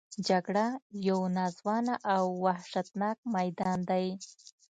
جګړه 0.27 0.65
یو 1.07 1.19
ناځوانه 1.37 1.95
او 2.15 2.25
وحشتناک 2.45 3.17
میدان 3.35 3.79
دی 3.89 4.05